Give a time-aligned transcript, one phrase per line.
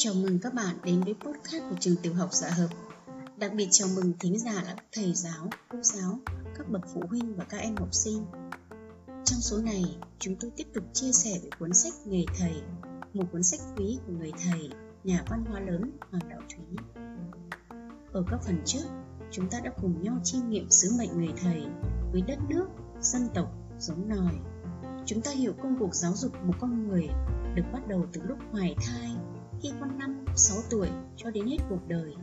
[0.00, 2.68] Chào mừng các bạn đến với podcast của trường tiểu học Dạ Hợp.
[3.36, 6.18] Đặc biệt chào mừng thính giả là các thầy giáo, cô giáo,
[6.58, 8.24] các bậc phụ huynh và các em học sinh.
[9.06, 12.62] Trong số này, chúng tôi tiếp tục chia sẻ về cuốn sách Nghề Thầy,
[13.14, 14.70] một cuốn sách quý của người thầy,
[15.04, 16.76] nhà văn hóa lớn Hoàng Đạo Thúy.
[18.12, 18.84] Ở các phần trước,
[19.30, 21.62] chúng ta đã cùng nhau chiêm nghiệm sứ mệnh người thầy
[22.12, 22.66] với đất nước,
[23.00, 24.34] dân tộc, giống nòi.
[25.06, 27.08] Chúng ta hiểu công cuộc giáo dục một con người
[27.54, 29.16] được bắt đầu từ lúc hoài thai
[29.62, 32.14] khi con năm 6 tuổi cho đến hết cuộc đời.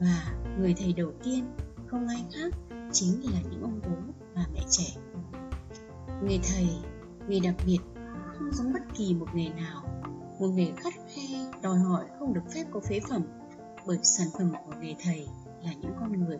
[0.00, 1.44] Và người thầy đầu tiên
[1.86, 2.54] không ai khác
[2.92, 5.00] chính là những ông bố và mẹ trẻ.
[6.22, 6.68] Nghề thầy,
[7.28, 7.78] nghề đặc biệt,
[8.38, 9.82] không giống bất kỳ một nghề nào.
[10.40, 13.22] Một nghề khắt khe, đòi hỏi không được phép có phế phẩm,
[13.86, 15.28] bởi sản phẩm của nghề thầy
[15.64, 16.38] là những con người.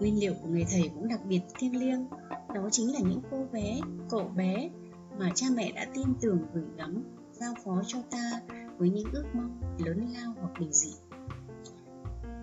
[0.00, 2.06] Nguyên liệu của nghề thầy cũng đặc biệt thiêng liêng,
[2.54, 4.70] đó chính là những cô bé, cậu bé
[5.18, 8.40] mà cha mẹ đã tin tưởng gửi gắm giao phó cho ta
[8.78, 10.92] với những ước mong lớn lao hoặc bình dị.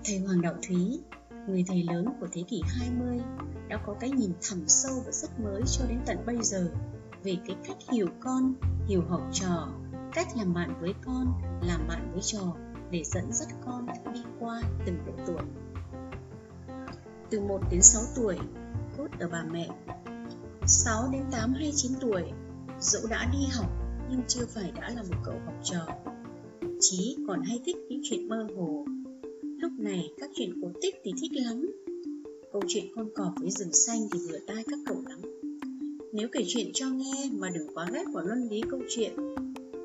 [0.05, 0.99] Thầy Hoàng Đạo Thúy,
[1.47, 3.19] người thầy lớn của thế kỷ 20,
[3.69, 6.71] đã có cái nhìn thẳm sâu và rất mới cho đến tận bây giờ
[7.23, 8.53] về cái cách hiểu con,
[8.87, 9.67] hiểu học trò,
[10.13, 12.55] cách làm bạn với con, làm bạn với trò
[12.91, 15.43] để dẫn dắt con đi qua từng độ tuổi.
[17.29, 18.37] Từ 1 đến 6 tuổi,
[18.97, 19.69] cốt ở bà mẹ.
[20.67, 22.31] 6 đến 8 hay 9 tuổi,
[22.79, 25.87] dẫu đã đi học nhưng chưa phải đã là một cậu học trò.
[26.79, 28.85] Chí còn hay thích những chuyện mơ hồ.
[29.41, 31.71] Lúc này các chuyện cổ tích thì thích lắm.
[32.53, 35.19] Câu chuyện con cọp với rừng xanh thì vừa tai các cậu lắm.
[36.13, 39.13] Nếu kể chuyện cho nghe mà đừng quá ghét vào luân lý câu chuyện,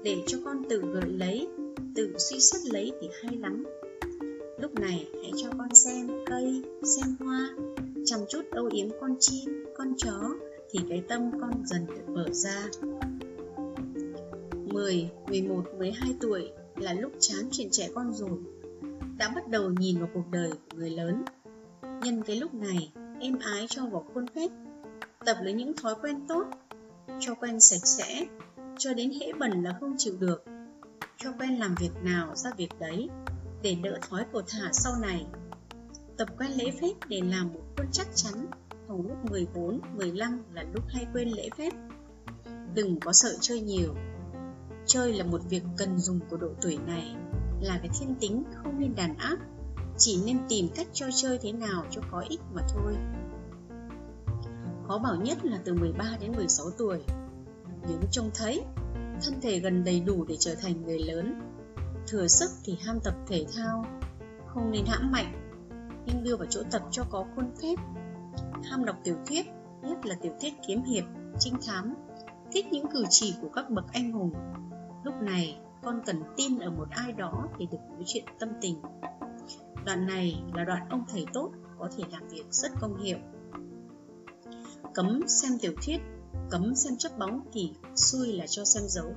[0.05, 1.49] để cho con tự gợi lấy,
[1.95, 3.65] tự suy xét lấy thì hay lắm.
[4.61, 7.57] Lúc này hãy cho con xem cây, xem hoa,
[8.05, 10.35] chăm chút âu yếm con chim, con chó
[10.71, 12.69] thì cái tâm con dần được mở ra
[14.73, 18.39] 10, 11, 12 tuổi là lúc chán chuyện trẻ con rồi
[19.19, 21.25] Đã bắt đầu nhìn vào cuộc đời của người lớn.
[21.83, 24.49] Nhân cái lúc này, em ái cho vào khuôn phép
[25.25, 26.45] Tập lấy những thói quen tốt
[27.21, 28.27] Cho quen sạch sẽ
[28.79, 30.45] Cho đến hễ bẩn là không chịu được
[31.17, 33.09] Cho quen làm việc nào ra việc đấy
[33.63, 35.27] Để đỡ thói cổ thả sau này.
[36.17, 38.47] Tập quen lễ phép để làm một khuôn chắc chắn
[38.89, 41.73] Hầu lúc 14, 15 là lúc hay quên lễ phép.
[42.75, 43.95] Đừng có sợ chơi nhiều
[44.89, 47.17] chơi là một việc cần dùng của độ tuổi này,
[47.61, 49.37] là cái thiên tính không nên đàn áp,
[49.97, 52.97] chỉ nên tìm cách cho chơi thế nào cho có ích mà thôi.
[54.89, 57.03] Khó bảo nhất là từ 13 đến 16 tuổi.
[57.89, 58.65] Những trông thấy,
[59.25, 61.41] thân thể gần đầy đủ để trở thành người lớn,
[62.07, 63.85] thừa sức thì ham tập thể thao,
[64.47, 65.49] không nên hãm mạnh
[66.07, 67.75] nhưng đưa vào chỗ tập cho có khuôn phép.
[68.65, 69.47] Ham đọc tiểu thuyết,
[69.83, 71.05] nhất là tiểu thuyết kiếm hiệp,
[71.39, 71.95] trinh thám,
[72.53, 74.33] thích những cử chỉ của các bậc anh hùng.
[75.09, 78.75] Lúc này con cần tin ở một ai đó để được nói chuyện tâm tình.
[79.87, 83.19] Đoạn này là đoạn ông thầy tốt có thể làm việc rất công hiệu.
[84.95, 86.01] Cấm xem tiểu thuyết,
[86.51, 89.15] cấm xem chấp bóng thì xui là cho xem dấu.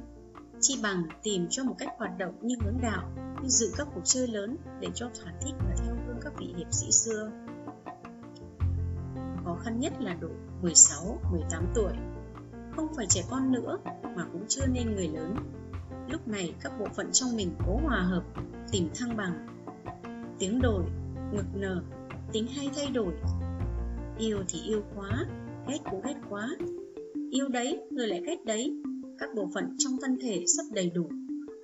[0.60, 4.02] Chi bằng tìm cho một cách hoạt động như hướng đạo Như dự các cuộc
[4.04, 7.32] chơi lớn để cho thỏa thích và theo gương các vị hiệp sĩ xưa.
[9.46, 10.30] Khó khăn nhất là độ
[10.62, 11.94] 16, 18 tuổi.
[12.76, 13.78] Không phải trẻ con nữa
[14.16, 15.36] mà cũng chưa nên người lớn
[16.10, 18.24] lúc này các bộ phận trong mình cố hòa hợp,
[18.72, 19.48] tìm thăng bằng.
[20.40, 20.84] Tiếng đổi,
[21.34, 21.82] ngực nở,
[22.32, 23.14] tính hay thay đổi.
[24.20, 25.26] Yêu thì yêu quá,
[25.68, 26.50] ghét cũng ghét quá.
[27.32, 28.82] Yêu đấy rồi lại ghét đấy.
[29.20, 31.10] Các bộ phận trong thân thể sắp đầy đủ,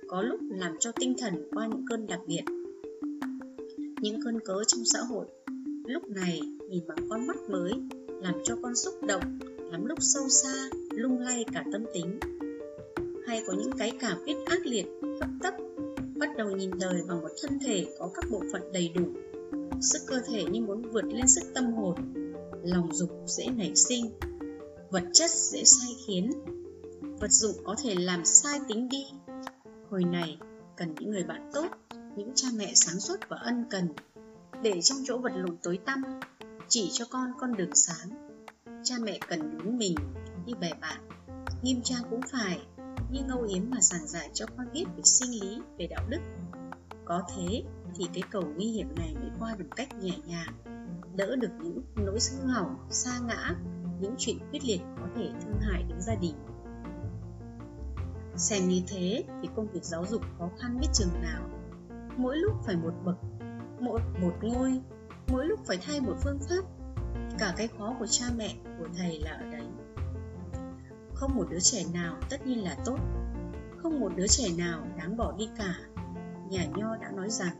[0.08, 2.42] có lúc làm cho tinh thần qua những cơn đặc biệt.
[4.00, 5.26] Những cơn cớ trong xã hội,
[5.84, 6.40] lúc này
[6.70, 7.72] nhìn bằng con mắt mới,
[8.08, 12.18] làm cho con xúc động, lắm lúc sâu xa, lung lay cả tâm tính
[13.28, 14.86] hay có những cái cảm biết ác liệt,
[15.20, 15.54] cấp tấp,
[16.16, 19.04] bắt đầu nhìn đời bằng một thân thể có các bộ phận đầy đủ.
[19.80, 21.94] Sức cơ thể như muốn vượt lên sức tâm hồn,
[22.62, 24.10] lòng dục dễ nảy sinh,
[24.90, 26.30] vật chất dễ sai khiến,
[27.20, 29.06] vật dụng có thể làm sai tính đi.
[29.90, 30.38] Hồi này
[30.76, 31.66] cần những người bạn tốt,
[32.16, 33.88] những cha mẹ sáng suốt và ân cần,
[34.62, 36.02] để trong chỗ vật lộn tối tăm,
[36.68, 38.38] chỉ cho con con đường sáng.
[38.84, 39.94] Cha mẹ cần đúng mình
[40.46, 41.00] đi bè bạn,
[41.62, 42.58] nghiêm trang cũng phải,
[43.10, 46.20] như ngâu yếm mà giảng giải cho con biết về sinh lý, về đạo đức.
[47.04, 47.62] Có thế
[47.94, 50.54] thì cái cầu nguy hiểm này mới qua được cách nhẹ nhàng,
[51.16, 53.54] đỡ được những nỗi hư hỏng, xa ngã,
[54.00, 56.34] những chuyện quyết liệt có thể thương hại đến gia đình.
[58.36, 61.42] Xem như thế thì công việc giáo dục khó khăn biết chừng nào.
[62.16, 63.16] Mỗi lúc phải một bậc,
[63.80, 64.80] mỗi một ngôi,
[65.28, 66.64] mỗi lúc phải thay một phương pháp.
[67.38, 69.67] Cả cái khó của cha mẹ, của thầy là ở đấy
[71.18, 72.98] không một đứa trẻ nào tất nhiên là tốt.
[73.82, 75.74] Không một đứa trẻ nào đáng bỏ đi cả.
[76.50, 77.56] Nhà nho đã nói rằng,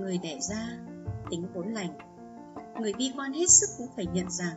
[0.00, 0.78] người đẻ ra
[1.30, 1.98] tính vốn lành.
[2.80, 4.56] Người bi quan hết sức cũng phải nhận rằng,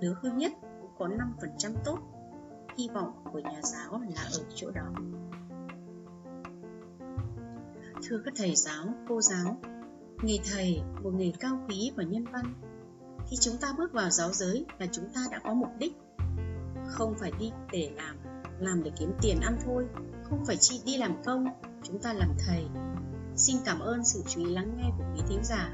[0.00, 1.98] đứa hư nhất cũng có 5% tốt.
[2.78, 4.92] Hy vọng của nhà giáo là ở chỗ đó.
[8.02, 9.56] Thưa các thầy giáo, cô giáo,
[10.22, 12.54] nghề thầy, một nghề cao quý và nhân văn.
[13.30, 15.92] Khi chúng ta bước vào giáo giới là chúng ta đã có mục đích
[16.90, 18.16] không phải đi để làm
[18.60, 19.86] làm để kiếm tiền ăn thôi.
[20.22, 21.44] Không phải chi đi làm công,
[21.82, 22.66] chúng ta làm thầy.
[23.36, 25.70] Xin cảm ơn sự chú ý lắng nghe của quý thính giả.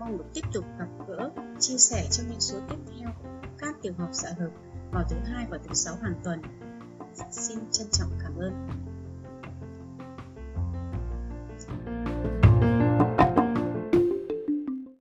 [0.00, 1.30] Mong được tiếp tục gặp gỡ,
[1.60, 3.10] chia sẻ trong những số tiếp theo
[3.58, 4.50] các tiểu học xã hợp
[4.92, 6.42] vào thứ hai và thứ sáu hàng tuần.
[7.30, 8.68] Xin trân trọng cảm ơn.